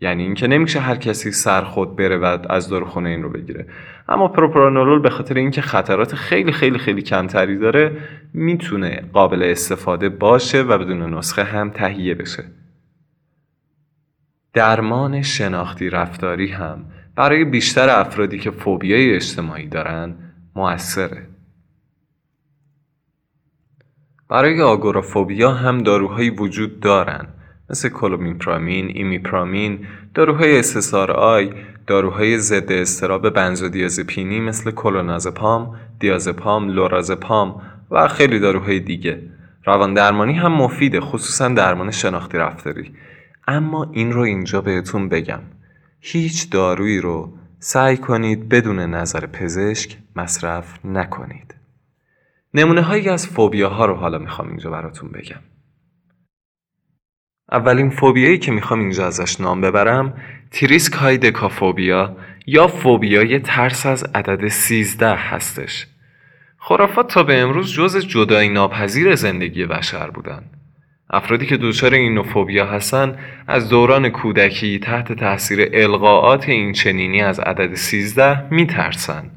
یعنی 0.00 0.22
اینکه 0.22 0.46
نمیشه 0.46 0.80
هر 0.80 0.96
کسی 0.96 1.32
سر 1.32 1.62
خود 1.62 1.96
بره 1.96 2.16
و 2.16 2.38
از 2.50 2.68
داروخونه 2.68 3.08
این 3.08 3.22
رو 3.22 3.30
بگیره. 3.30 3.66
اما 4.08 4.28
پروپرانولول 4.28 5.02
به 5.02 5.10
خاطر 5.10 5.34
اینکه 5.34 5.60
خطرات 5.60 6.14
خیلی 6.14 6.52
خیلی 6.52 6.78
خیلی 6.78 7.02
کمتری 7.02 7.58
داره 7.58 7.96
می‌تونه 8.34 9.02
قابل 9.12 9.42
استفاده 9.42 10.08
باشه 10.08 10.62
و 10.62 10.78
بدون 10.78 11.14
نسخه 11.14 11.44
هم 11.44 11.70
تهیه 11.70 12.14
بشه. 12.14 12.44
درمان 14.58 15.22
شناختی 15.22 15.90
رفتاری 15.90 16.48
هم 16.48 16.84
برای 17.16 17.44
بیشتر 17.44 18.00
افرادی 18.00 18.38
که 18.38 18.50
فوبیای 18.50 19.14
اجتماعی 19.14 19.66
دارن 19.66 20.14
موثره. 20.56 21.26
برای 24.28 24.62
آگورافوبیا 24.62 25.50
هم 25.50 25.82
داروهایی 25.82 26.30
وجود 26.30 26.80
دارن 26.80 27.26
مثل 27.70 27.88
کلومیپرامین، 27.88 28.90
ایمیپرامین، 28.94 29.86
داروهای 30.14 30.62
SSRI، 30.62 31.54
داروهای 31.86 32.38
ضد 32.38 32.72
استراب 32.72 33.30
بنزودیازپینی 33.30 34.40
مثل 34.40 34.70
کلونازپام، 34.70 35.76
دیازپام، 36.00 36.68
لورازپام 36.68 37.62
و 37.90 38.08
خیلی 38.08 38.40
داروهای 38.40 38.80
دیگه. 38.80 39.22
روان 39.64 39.94
درمانی 39.94 40.32
هم 40.32 40.52
مفیده 40.52 41.00
خصوصا 41.00 41.48
درمان 41.48 41.90
شناختی 41.90 42.38
رفتاری 42.38 42.92
اما 43.48 43.90
این 43.92 44.12
رو 44.12 44.20
اینجا 44.20 44.60
بهتون 44.60 45.08
بگم. 45.08 45.40
هیچ 46.00 46.50
دارویی 46.50 47.00
رو 47.00 47.38
سعی 47.58 47.96
کنید 47.96 48.48
بدون 48.48 48.78
نظر 48.78 49.26
پزشک 49.26 49.98
مصرف 50.16 50.78
نکنید. 50.84 51.54
نمونه 52.54 52.82
هایی 52.82 53.08
از 53.08 53.26
فوبیا 53.26 53.68
ها 53.68 53.86
رو 53.86 53.94
حالا 53.94 54.18
می‌خوام 54.18 54.48
اینجا 54.48 54.70
براتون 54.70 55.10
بگم. 55.10 55.40
اولین 57.52 57.90
فوبیایی 57.90 58.38
که 58.38 58.52
می‌خوام 58.52 58.80
اینجا 58.80 59.06
ازش 59.06 59.40
نام 59.40 59.60
ببرم 59.60 60.20
تریسکای 60.50 61.18
دکافوبیا 61.18 62.16
یا 62.46 62.66
فوبیای 62.66 63.40
ترس 63.40 63.86
از 63.86 64.04
عدد 64.14 64.48
13 64.48 65.14
هستش. 65.14 65.86
خرافات 66.58 67.10
تا 67.10 67.22
به 67.22 67.40
امروز 67.40 67.72
جز 67.72 67.96
جدایی 67.96 68.48
ناپذیر 68.48 69.14
زندگی 69.14 69.66
بشر 69.66 70.10
بودن. 70.10 70.57
افرادی 71.10 71.46
که 71.46 71.56
دچار 71.56 71.94
این 71.94 72.14
نوفوبیا 72.14 72.66
هستن 72.66 73.16
از 73.46 73.68
دوران 73.68 74.08
کودکی 74.08 74.78
تحت 74.78 75.12
تاثیر 75.12 75.70
القاعات 75.72 76.48
این 76.48 76.72
چنینی 76.72 77.22
از 77.22 77.40
عدد 77.40 77.74
13 77.74 78.48
میترسن. 78.50 79.30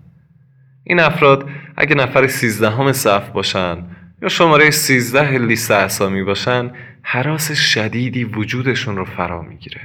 این 0.83 0.99
افراد 0.99 1.49
اگه 1.77 1.95
نفر 1.95 2.27
13 2.27 2.69
هم 2.69 2.91
صف 2.91 3.29
باشن 3.29 3.77
یا 4.21 4.29
شماره 4.29 4.71
13 4.71 5.37
لیست 5.37 5.71
اسامی 5.71 6.23
باشن 6.23 6.71
حراس 7.01 7.51
شدیدی 7.51 8.23
وجودشون 8.23 8.95
رو 8.95 9.05
فرا 9.05 9.41
می‌گیره. 9.41 9.81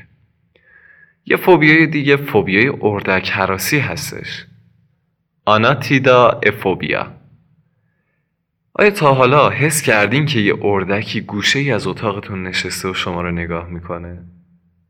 یه 1.27 1.37
فوبیای 1.37 1.87
دیگه 1.87 2.17
فوبیای 2.17 2.73
اردک 2.81 3.31
حراسی 3.31 3.79
هستش. 3.79 4.47
آناتیدا 5.45 6.41
افوبیا. 6.47 7.16
آیا 8.79 8.91
تا 8.91 9.15
حالا 9.15 9.51
حس 9.51 9.83
کردین 9.83 10.27
که 10.27 10.41
یه 10.41 10.55
اردکی 10.63 11.21
گوشه 11.21 11.59
ای 11.59 11.73
از 11.73 11.87
اتاقتون 11.87 12.43
نشسته 12.43 12.89
و 12.89 12.95
شما 12.95 13.23
رو 13.23 13.31
نگاه 13.31 13.69
می‌کنه؟ 13.69 14.19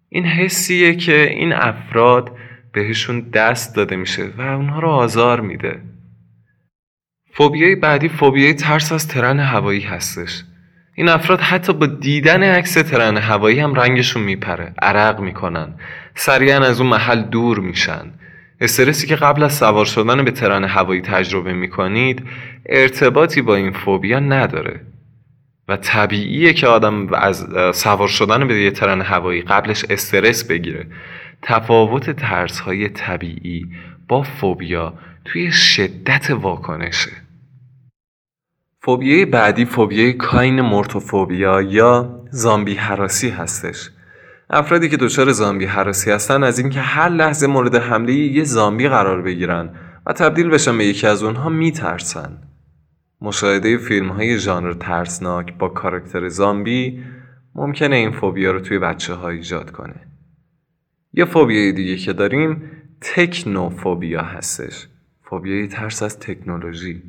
این 0.08 0.24
حسیه 0.24 0.94
که 0.94 1.30
این 1.30 1.52
افراد 1.52 2.36
بهشون 2.72 3.20
دست 3.20 3.76
داده 3.76 3.96
میشه 3.96 4.30
و 4.38 4.42
اونها 4.42 4.80
رو 4.80 4.88
آزار 4.88 5.40
میده. 5.40 5.82
فوبیای 7.32 7.74
بعدی 7.74 8.08
فوبیای 8.08 8.54
ترس 8.54 8.92
از 8.92 9.08
ترن 9.08 9.40
هوایی 9.40 9.80
هستش. 9.80 10.44
این 10.94 11.08
افراد 11.08 11.40
حتی 11.40 11.72
با 11.72 11.86
دیدن 11.86 12.42
عکس 12.42 12.74
ترن 12.74 13.16
هوایی 13.16 13.60
هم 13.60 13.74
رنگشون 13.74 14.22
میپره 14.22 14.74
عرق 14.82 15.20
می‌کنن 15.20 15.74
سریعا 16.14 16.64
از 16.64 16.80
اون 16.80 16.90
محل 16.90 17.22
دور 17.22 17.60
میشن 17.60 18.12
استرسی 18.60 19.06
که 19.06 19.16
قبل 19.16 19.42
از 19.42 19.54
سوار 19.54 19.84
شدن 19.84 20.24
به 20.24 20.30
ترن 20.30 20.64
هوایی 20.64 21.00
تجربه 21.00 21.52
می‌کنید 21.52 22.22
ارتباطی 22.66 23.42
با 23.42 23.54
این 23.54 23.72
فوبیا 23.72 24.20
نداره. 24.20 24.80
و 25.68 25.76
طبیعیه 25.76 26.52
که 26.52 26.66
آدم 26.66 27.14
از 27.14 27.46
سوار 27.74 28.08
شدن 28.08 28.48
به 28.48 28.62
یه 28.62 28.70
ترن 28.70 29.00
هوایی 29.00 29.42
قبلش 29.42 29.84
استرس 29.90 30.44
بگیره. 30.44 30.86
تفاوت 31.42 32.10
ترس 32.10 32.60
های 32.60 32.88
طبیعی 32.88 33.66
با 34.08 34.22
فوبیا 34.22 34.94
توی 35.24 35.52
شدت 35.52 36.30
واکنشه. 36.30 37.10
فوبیای 38.82 39.24
بعدی 39.24 39.64
فوبیای 39.64 40.12
کاین 40.12 40.60
مورتوفوبیا 40.60 41.62
یا 41.62 42.20
زامبی 42.30 42.74
حراسی 42.74 43.30
هستش. 43.30 43.90
افرادی 44.50 44.88
که 44.88 44.96
دچار 44.96 45.32
زامبی 45.32 45.64
حراسی 45.64 46.10
هستن 46.10 46.42
از 46.42 46.58
اینکه 46.58 46.80
هر 46.80 47.08
لحظه 47.08 47.46
مورد 47.46 47.74
حمله 47.74 48.12
یه 48.12 48.44
زامبی 48.44 48.88
قرار 48.88 49.22
بگیرن 49.22 49.70
و 50.06 50.12
تبدیل 50.12 50.48
بشن 50.48 50.78
به 50.78 50.84
یکی 50.84 51.06
از 51.06 51.22
اونها 51.22 51.48
میترسن. 51.48 52.38
مشاهده 53.20 53.78
فیلم 53.78 54.08
های 54.08 54.38
ژانر 54.38 54.72
ترسناک 54.72 55.58
با 55.58 55.68
کاراکتر 55.68 56.28
زامبی 56.28 57.04
ممکنه 57.54 57.96
این 57.96 58.10
فوبیا 58.10 58.50
رو 58.50 58.60
توی 58.60 58.78
بچه 58.78 59.14
ها 59.14 59.28
ایجاد 59.28 59.70
کنه. 59.70 59.94
یه 61.12 61.24
فوبیای 61.24 61.72
دیگه 61.72 61.96
که 61.96 62.12
داریم 62.12 62.70
تکنوفوبیا 63.00 64.22
هستش. 64.22 64.86
فوبیای 65.22 65.68
ترس 65.68 66.02
از 66.02 66.18
تکنولوژی. 66.18 67.02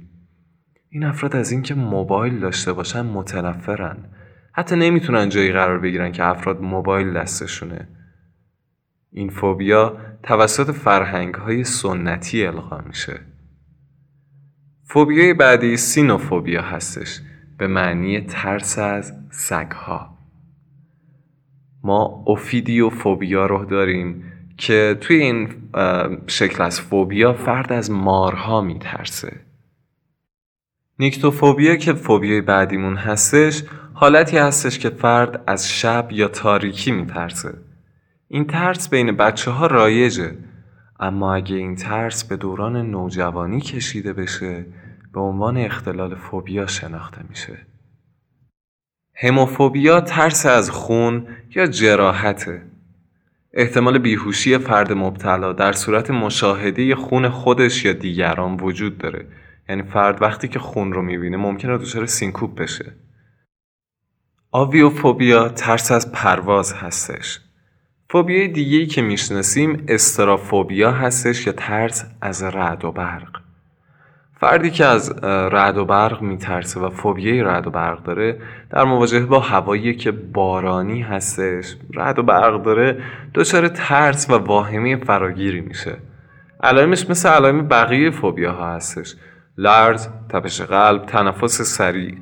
این 0.89 1.03
افراد 1.03 1.36
از 1.36 1.51
اینکه 1.51 1.74
موبایل 1.74 2.39
داشته 2.39 2.74
باشن 2.74 3.01
متنفرن. 3.01 3.98
حتی 4.58 4.76
نمی‌تونن 4.76 5.30
جایی 5.30 5.52
قرار 5.52 5.80
بگیرن 5.80 6.12
که 6.12 6.24
افراد 6.24 6.62
موبایل 6.62 7.14
دستشونه. 7.14 7.88
این 9.12 9.30
فوبیا 9.30 9.98
توسط 10.24 10.72
فرهنگ 10.72 11.36
های 11.36 11.64
سنتی 11.64 12.46
القا 12.46 12.82
میشه. 12.88 13.20
فوبیای 14.84 15.34
بعدی 15.34 15.78
سینوفوبیا 15.78 16.62
هستش 16.62 17.20
به 17.58 17.68
معنی 17.68 18.22
ترس 18.22 18.80
از 18.80 19.14
سگها. 19.30 20.18
ما 21.84 22.25
فوبیا 22.90 23.46
رو 23.46 23.66
داریم 23.66 24.24
که 24.58 24.98
توی 25.01 25.18
این 25.18 25.50
شکل 26.27 26.64
از 26.64 26.81
فوبیا 26.81 27.34
فرد 27.34 27.74
از 27.74 27.92
مارها 27.92 28.62
میترسه. 28.62 29.47
نیکتوفوبیا 31.00 31.75
که 31.75 31.94
فوبیای 31.94 32.42
بعدیمون 32.42 32.96
هستش 32.96 33.64
حالتی 33.94 34.38
هستش 34.38 34.79
که 34.79 34.90
فرد 34.90 35.44
از 35.48 35.72
شب 35.72 36.07
یا 36.12 36.27
تاریکی 36.27 36.92
میترسه. 36.92 37.53
این 38.27 38.48
ترس 38.48 38.90
بین 38.90 39.18
بچه 39.18 39.51
ها 39.51 39.68
رایجه. 39.68 40.36
اما 41.00 41.36
اگه 41.36 41.55
این 41.55 41.75
ترس 41.75 42.24
به 42.24 42.36
دوران 42.36 42.75
نوجوانی 42.92 43.62
کشیده 43.62 44.14
بشه 44.14 44.66
به 45.14 45.20
عنوان 45.20 45.57
اختلال 45.57 46.16
فوبیا 46.16 46.68
شناخته 46.68 47.22
میشه. 47.29 47.57
هموفوبیا 49.16 50.01
ترس 50.01 50.46
از 50.46 50.70
خون 50.72 51.27
یا 51.55 51.68
جراحته. 51.68 52.62
احتمال 53.53 53.98
بیهوشی 53.98 54.57
فرد 54.57 54.94
مبتلا 54.94 55.53
در 55.53 55.72
صورت 55.72 56.12
مشاهده 56.12 56.96
خون 56.96 57.29
خودش 57.29 57.86
یا 57.86 57.94
دیگران 57.94 58.57
وجود 58.60 58.98
داره. 58.98 59.25
یعنی 59.70 59.84
فرد 59.84 60.22
وقتی 60.22 60.48
که 60.48 60.60
خون 60.60 60.94
رو 60.94 61.01
می‌بینه 61.01 61.38
ممکنه 61.38 61.77
دچار 61.77 62.06
سینکوب 62.06 62.62
بشه. 62.62 62.94
آویوفوبیا 64.51 65.50
ترس 65.50 65.92
از 65.92 66.12
پرواز 66.12 66.74
هستش. 66.74 67.40
فوبیای 68.10 68.48
دیگه 68.48 68.86
که 68.86 69.01
می‌شناسیم 69.01 69.86
استرافوبیا 69.88 70.92
هستش 70.92 71.48
یا 71.48 71.53
ترس 71.53 72.06
از 72.22 72.44
رعد 72.44 72.86
و 72.86 72.92
برق. 72.92 73.42
فردی 74.40 74.70
که 74.70 74.86
از 74.86 75.24
رعد 75.24 75.77
و 75.77 75.86
برق 75.86 76.22
میترسه 76.22 76.80
و 76.80 76.90
فوبیای 76.90 77.44
رعد 77.44 77.68
و 77.68 77.70
برق 77.70 78.03
داره 78.03 78.42
در 78.70 78.84
مواجهه 78.84 79.25
با 79.25 79.40
هوایی 79.40 79.96
که 79.96 80.12
بارانی 80.12 81.01
هستش 81.01 81.75
رعد 81.94 82.20
و 82.20 82.24
برق 82.24 82.64
داره 82.64 83.03
دچار 83.34 83.68
ترس 83.68 84.30
و 84.30 84.34
واهمه 84.34 84.96
فراگیری 84.96 85.62
میشه. 85.62 85.98
علائمش 86.64 87.10
مثل 87.10 87.30
علائم 87.30 87.68
بقیه 87.68 88.10
فوبیا 88.10 88.53
ها 88.53 88.75
هستش. 88.75 89.16
لرز، 89.57 90.07
تپش 90.29 90.61
قلب، 90.61 91.05
تنفس 91.05 91.61
سریع. 91.61 92.17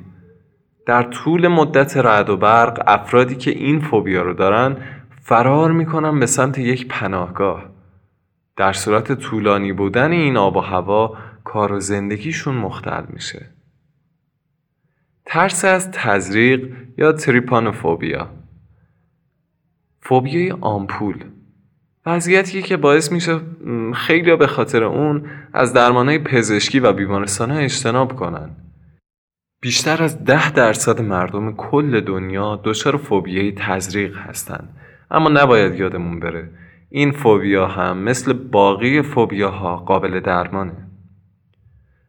در 0.86 1.02
طول 1.02 1.48
مدت 1.48 1.96
رعد 1.96 2.30
و 2.30 2.36
برق 2.36 2.82
افرادی 2.86 3.36
که 3.36 3.50
این 3.50 3.80
فوبیا 3.80 4.22
رو 4.22 4.34
دارن 4.34 4.76
فرار 5.22 5.72
می‌کنن 5.72 6.20
به 6.20 6.26
سمت 6.26 6.58
یک 6.58 6.88
پناهگاه. 6.88 7.64
در 8.56 8.72
صورت 8.72 9.12
طولانی 9.12 9.72
بودن 9.72 10.12
این 10.12 10.36
آب 10.36 10.56
و 10.56 10.60
هوا 10.60 11.16
کار 11.44 11.72
و 11.72 11.80
زندگیشون 11.80 12.54
مختل 12.54 13.04
میشه. 13.08 13.50
ترس 15.26 15.64
از 15.64 15.90
تزریق 15.90 16.76
یا 16.98 17.12
تریپانوفوبیا. 17.12 18.28
فوبیای 20.00 20.52
آمپول. 20.60 21.24
وضعیتی 22.06 22.62
که 22.62 22.76
باعث 22.76 23.12
میشه 23.12 23.40
خیلی 23.94 24.36
به 24.36 24.46
خاطر 24.46 24.84
اون 24.84 25.26
از 25.52 25.72
درمانهای 25.72 26.18
پزشکی 26.18 26.80
و 26.80 26.92
بیمارستان 26.92 27.50
اجتناب 27.50 28.16
کنن. 28.16 28.50
بیشتر 29.60 30.02
از 30.02 30.24
ده 30.24 30.50
درصد 30.50 31.00
مردم 31.00 31.52
کل 31.52 32.00
دنیا 32.00 32.60
دچار 32.64 32.96
فوبیای 32.96 33.52
تزریق 33.52 34.16
هستند. 34.16 34.76
اما 35.10 35.28
نباید 35.28 35.74
یادمون 35.74 36.20
بره 36.20 36.50
این 36.90 37.12
فوبیا 37.12 37.66
هم 37.66 37.98
مثل 37.98 38.32
باقی 38.32 39.02
فوبیاها 39.02 39.76
قابل 39.76 40.20
درمانه. 40.20 40.88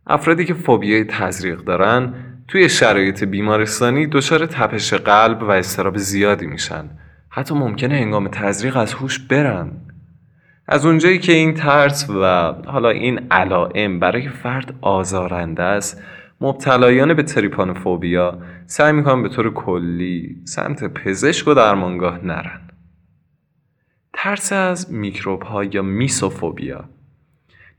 افرادی 0.08 0.46
که 0.46 0.54
فوبیای 0.54 1.04
تزریق 1.04 1.60
دارن 1.60 2.14
توی 2.48 2.70
شرایط 2.70 3.24
بیمارستانی 3.24 4.08
دچار 4.08 4.46
تپش 4.46 4.94
قلب 4.94 5.44
و 5.44 5.52
استراب 5.52 5.98
زیادی 5.98 6.48
میشن. 6.48 6.90
حتی 7.30 7.56
ممکنه 7.56 7.96
هنگام 7.96 8.28
تزریق 8.28 8.78
از 8.78 8.94
هوش 8.94 9.20
برن. 9.20 9.72
از 10.68 10.86
اونجایی 10.86 11.20
که 11.20 11.34
این 11.34 11.54
ترس 11.54 12.10
و 12.10 12.54
حالا 12.66 12.90
این 12.90 13.20
علائم 13.32 14.00
برای 14.00 14.30
فرد 14.30 14.76
آزارنده 14.82 15.64
است 15.64 16.04
مبتلایان 16.42 17.14
به 17.14 17.24
تریپانوفوبیا 17.24 18.38
سعی 18.66 18.92
می‌کنن 18.92 19.24
به 19.24 19.30
طور 19.30 19.54
کلی 19.54 20.36
سمت 20.46 20.84
پزشک 20.84 21.48
و 21.48 21.54
درمانگاه 21.54 22.26
نرن. 22.26 22.62
ترس 24.14 24.54
از 24.54 24.94
میکروب 24.94 25.42
ها 25.42 25.64
یا 25.64 25.82
میسوفوبیا. 25.82 26.84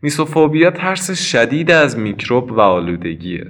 میسوفوبیا 0.02 0.70
ترس 0.70 1.10
شدید 1.30 1.70
از 1.70 1.98
میکروب 1.98 2.52
و 2.52 2.60
آلودگیه. 2.60 3.46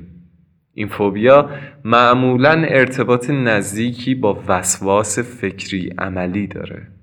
این 0.74 0.88
فوبیا 0.88 1.50
معمولا 1.84 2.64
ارتباط 2.68 3.30
نزدیکی 3.30 4.14
با 4.14 4.42
وسواس 4.48 5.18
فکری 5.18 5.94
عملی 5.98 6.46
داره. 6.46 6.97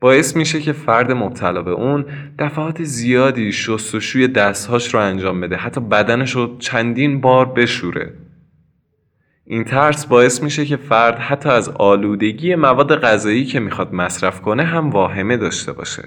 باعث 0.00 0.36
میشه 0.36 0.60
که 0.60 0.72
فرد 0.72 1.12
مبتلا 1.12 1.62
به 1.62 1.70
اون 1.70 2.04
دفعات 2.38 2.82
زیادی 2.82 3.52
شستشوی 3.52 4.28
دستهاش 4.28 4.94
رو 4.94 5.00
انجام 5.00 5.40
بده 5.40 5.56
حتی 5.56 5.80
بدنش 5.80 6.30
رو 6.30 6.58
چندین 6.58 7.20
بار 7.20 7.46
بشوره. 7.46 8.12
این 9.44 9.64
ترس 9.64 10.06
باعث 10.06 10.42
میشه 10.42 10.64
که 10.64 10.76
فرد 10.76 11.18
حتی 11.18 11.48
از 11.48 11.68
آلودگی 11.68 12.54
مواد 12.54 13.00
غذایی 13.00 13.44
که 13.44 13.60
می‌خواد 13.60 13.94
مصرف 13.94 14.40
کنه 14.40 14.64
هم 14.64 14.90
واهمه 14.90 15.36
داشته 15.36 15.72
باشه. 15.72 16.02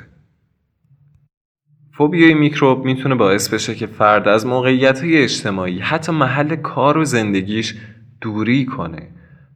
فوبیای 1.97 2.33
میکروب 2.33 2.85
می‌تونه 2.85 3.15
باعث 3.15 3.49
بشه 3.53 3.75
که 3.75 3.87
فرد 3.87 4.27
از 4.27 4.45
موقعیت 4.45 5.01
های 5.01 5.23
اجتماعی 5.23 5.79
حتی 5.79 6.11
محل 6.11 6.55
کار 6.55 6.97
و 6.97 7.05
زندگیش 7.05 7.75
دوری 8.21 8.65
کنه. 8.65 9.07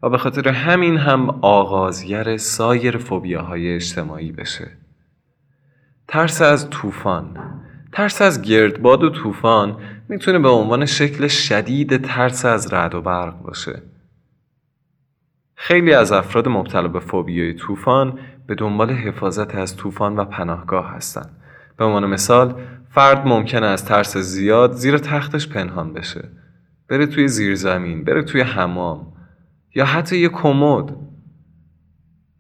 و 0.04 0.10
به 0.10 0.18
خاطر 0.18 0.50
همین 0.50 0.98
هم 0.98 1.30
آغازگر 1.42 2.38
سایر 2.38 2.98
فوبیاهای 2.98 3.76
اجتماعی 3.76 4.32
بشه. 4.32 4.72
ترس 6.08 6.42
از 6.42 6.70
طوفان 6.70 7.38
ترس 7.92 8.22
از 8.22 8.42
گردباد 8.42 9.04
و 9.04 9.10
طوفان 9.10 9.78
می‌تونه 10.10 10.40
به 10.40 10.50
عنوان 10.50 10.86
شکل 10.86 11.28
شدید 11.28 12.02
ترس 12.02 12.46
از 12.46 12.74
رعد 12.74 12.96
و 12.96 13.02
برق 13.02 13.42
باشه. 13.42 13.82
خیلی 15.56 15.94
از 15.94 16.12
افراد 16.12 16.48
مبتلا 16.48 16.88
به 16.88 17.00
فوبیای 17.00 17.54
طوفان 17.54 18.20
به 18.48 18.56
دنبال 18.56 18.92
حفاظت 18.92 19.56
از 19.56 19.78
طوفان 19.78 20.16
و 20.16 20.26
پناهگاه 20.26 20.92
هستند 20.92 21.38
به 21.78 21.86
عنوان 21.86 22.06
مثال 22.06 22.62
فرد 22.90 23.28
ممکنه 23.28 23.66
از 23.66 23.86
ترس 23.86 24.18
زیاد 24.18 24.72
زیر 24.72 24.98
تختش 24.98 25.48
پنهان 25.48 25.94
بشه. 25.94 26.30
بره 26.90 27.06
توی 27.06 27.28
زیرزمین 27.28 28.04
بره 28.04 28.24
توی 28.24 28.42
حمام. 28.42 29.13
یا 29.76 29.86
حتی 29.86 30.18
یه 30.18 30.30
کمد. 30.30 30.96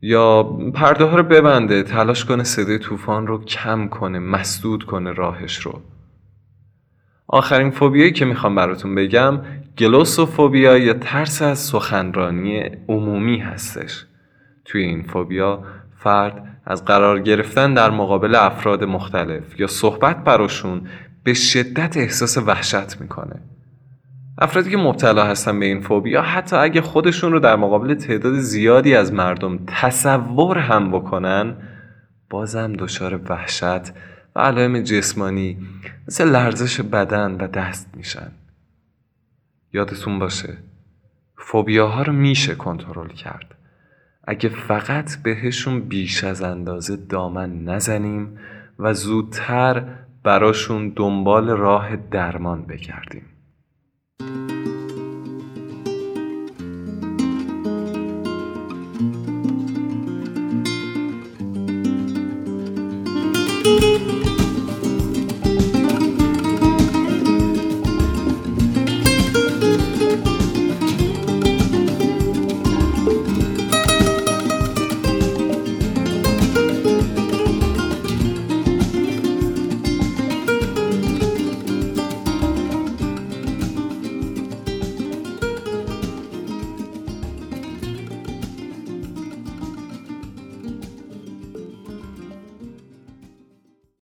یا 0.01 0.43
پرده 0.73 1.03
ها 1.03 1.17
رو 1.17 1.23
ببنده 1.23 1.83
تلاش 1.83 2.25
کنه 2.25 2.43
صدای 2.43 2.79
طوفان 2.79 3.27
رو 3.27 3.45
کم 3.45 3.87
کنه 3.87 4.19
مسدود 4.19 4.83
کنه 4.83 5.11
راهش 5.11 5.57
رو. 5.57 5.81
آخرین 7.27 7.71
فوبیایی 7.71 8.11
که 8.11 8.25
می‌خوام 8.25 8.55
براتون 8.55 8.95
بگم 8.95 9.41
گلوسوفوبیا 9.77 10.77
یا 10.77 10.93
ترس 10.93 11.41
از 11.41 11.59
سخنرانی 11.59 12.59
عمومی 12.87 13.37
هستش. 13.37 14.05
توی 14.65 14.83
این 14.83 15.03
فوبیا 15.03 15.63
فرد 15.97 16.59
از 16.65 16.85
قرار 16.85 17.19
گرفتن 17.19 17.73
در 17.73 17.89
مقابل 17.89 18.35
افراد 18.35 18.83
مختلف 18.83 19.59
یا 19.59 19.67
صحبت 19.67 20.23
براشون 20.23 20.81
به 21.23 21.33
شدت 21.33 21.97
احساس 21.97 22.37
وحشت 22.37 23.01
می‌کنه. 23.01 23.41
افرادی 24.37 24.69
که 24.69 24.77
مبتلا 24.77 25.23
هستن 25.23 25.59
به 25.59 25.65
این 25.65 25.81
فوبیا 25.81 26.21
حتی 26.21 26.55
اگه 26.55 26.81
خودشون 26.81 27.31
رو 27.31 27.39
در 27.39 27.55
مقابل 27.55 27.93
تعداد 27.93 28.33
زیادی 28.33 28.95
از 28.95 29.13
مردم 29.13 29.59
تصور 29.67 30.57
هم 30.57 30.91
بکنن 30.91 31.55
بازم 32.29 32.73
دچار 32.73 33.21
وحشت 33.29 33.89
و 34.35 34.39
علائم 34.39 34.81
جسمانی 34.81 35.57
مثل 36.07 36.29
لرزش 36.29 36.81
بدن 36.81 37.31
و 37.31 37.47
دست 37.47 37.89
میشن. 37.97 38.31
یادتون 39.73 40.19
باشه 40.19 40.57
فوبیاها 41.37 42.01
رو 42.01 42.13
میشه 42.13 42.55
کنترل 42.55 43.09
کرد. 43.09 43.55
اگه 44.27 44.49
فقط 44.49 45.23
بهشون 45.23 45.79
بیش 45.79 46.23
از 46.23 46.41
اندازه 46.41 46.95
دامن 46.95 47.63
نزنیم 47.63 48.39
و 48.79 48.93
زودتر 48.93 49.83
براشون 50.23 50.93
دنبال 50.95 51.49
راه 51.49 51.95
درمان 51.95 52.65
بگردیم. 52.65 53.32
Thank 54.19 54.67
you. 54.67 54.72